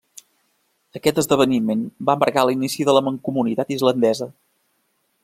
[0.99, 4.33] Aquest esdeveniment va marcar l'inici de la Mancomunitat islandesa.